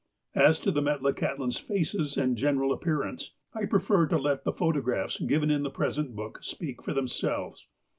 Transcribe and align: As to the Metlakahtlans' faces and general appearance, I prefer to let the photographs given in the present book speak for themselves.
As 0.33 0.57
to 0.61 0.71
the 0.71 0.81
Metlakahtlans' 0.81 1.59
faces 1.61 2.17
and 2.17 2.35
general 2.35 2.73
appearance, 2.73 3.35
I 3.53 3.65
prefer 3.67 4.07
to 4.07 4.17
let 4.17 4.45
the 4.45 4.51
photographs 4.51 5.19
given 5.19 5.51
in 5.51 5.61
the 5.61 5.69
present 5.69 6.15
book 6.15 6.39
speak 6.41 6.81
for 6.81 6.91
themselves. 6.91 7.67